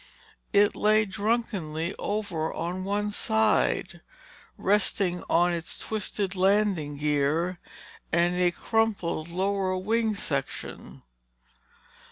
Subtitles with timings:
[0.51, 4.01] It lay drunkenly over on one side,
[4.57, 7.59] resting on its twisted landing gear
[8.11, 11.03] and a crumpled lower wing section.